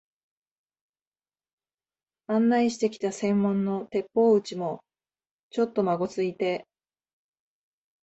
[2.25, 4.83] 案内してきた専門の鉄砲打ちも、
[5.51, 6.65] ちょっとまごついて、